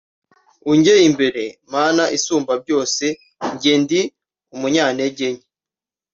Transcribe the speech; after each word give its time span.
Unjye 0.71 0.93
imbere 1.07 1.43
mana 1.73 2.03
isumbabyose 2.17 3.05
njye 3.53 3.73
ndi 3.81 4.01
umunyantegenke 4.55 5.47